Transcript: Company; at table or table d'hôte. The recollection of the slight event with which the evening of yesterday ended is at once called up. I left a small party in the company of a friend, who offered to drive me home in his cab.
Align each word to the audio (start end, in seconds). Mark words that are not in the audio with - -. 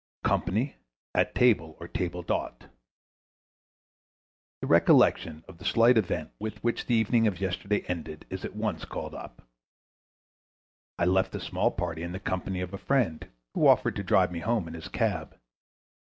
Company; 0.23 0.77
at 1.13 1.35
table 1.35 1.77
or 1.79 1.87
table 1.87 2.23
d'hôte. 2.23 2.67
The 4.61 4.65
recollection 4.65 5.45
of 5.47 5.59
the 5.59 5.63
slight 5.63 5.95
event 5.95 6.31
with 6.39 6.57
which 6.63 6.87
the 6.87 6.95
evening 6.95 7.27
of 7.27 7.39
yesterday 7.39 7.81
ended 7.81 8.25
is 8.31 8.43
at 8.43 8.55
once 8.55 8.83
called 8.83 9.13
up. 9.13 9.43
I 10.97 11.05
left 11.05 11.35
a 11.35 11.39
small 11.39 11.69
party 11.69 12.01
in 12.01 12.13
the 12.13 12.19
company 12.19 12.61
of 12.61 12.73
a 12.73 12.79
friend, 12.79 13.29
who 13.53 13.67
offered 13.67 13.95
to 13.95 14.03
drive 14.03 14.31
me 14.31 14.39
home 14.39 14.67
in 14.67 14.73
his 14.73 14.87
cab. 14.87 15.37